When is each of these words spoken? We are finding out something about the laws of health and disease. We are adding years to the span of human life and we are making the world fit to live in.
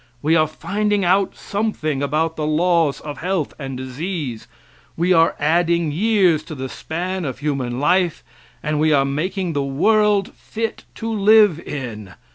We 0.23 0.35
are 0.35 0.47
finding 0.47 1.05
out 1.05 1.35
something 1.35 2.01
about 2.01 2.35
the 2.35 2.47
laws 2.47 3.01
of 3.01 3.19
health 3.19 3.53
and 3.59 3.77
disease. 3.77 4.47
We 4.97 5.13
are 5.13 5.35
adding 5.39 5.91
years 5.91 6.41
to 6.45 6.55
the 6.55 6.69
span 6.69 7.23
of 7.23 7.37
human 7.37 7.79
life 7.79 8.23
and 8.63 8.79
we 8.79 8.93
are 8.93 9.05
making 9.05 9.53
the 9.53 9.61
world 9.61 10.33
fit 10.33 10.85
to 10.95 11.13
live 11.13 11.59
in. 11.59 12.15